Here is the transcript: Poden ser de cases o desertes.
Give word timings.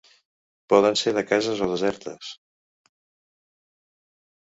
Poden 0.71 0.95
ser 1.01 1.11
de 1.17 1.23
cases 1.31 1.61
o 1.65 1.67
desertes. 1.73 2.31